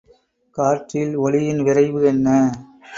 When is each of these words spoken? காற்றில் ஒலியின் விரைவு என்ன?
காற்றில் 0.57 1.13
ஒலியின் 1.17 1.61
விரைவு 1.63 2.01
என்ன? 2.05 2.27